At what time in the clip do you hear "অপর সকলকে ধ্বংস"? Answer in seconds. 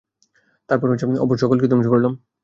1.19-1.87